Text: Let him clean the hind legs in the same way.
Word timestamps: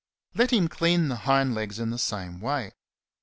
Let 0.33 0.49
him 0.49 0.67
clean 0.67 1.09
the 1.09 1.15
hind 1.29 1.53
legs 1.53 1.77
in 1.79 1.91
the 1.91 1.99
same 1.99 2.39
way. 2.41 2.71